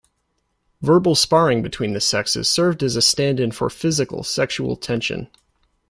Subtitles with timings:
[0.81, 5.29] Verbal sparring between the sexes served as a stand-in for physical, sexual tension.